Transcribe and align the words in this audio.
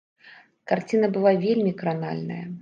Карціна 0.71 1.09
была 1.19 1.35
вельмі 1.45 1.75
кранальная. 1.83 2.41